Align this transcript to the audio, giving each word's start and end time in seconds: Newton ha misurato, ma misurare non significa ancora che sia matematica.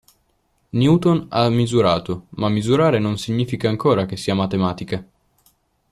Newton 0.71 1.27
ha 1.29 1.47
misurato, 1.49 2.25
ma 2.29 2.49
misurare 2.49 2.97
non 2.97 3.19
significa 3.19 3.69
ancora 3.69 4.07
che 4.07 4.17
sia 4.17 4.33
matematica. 4.33 5.07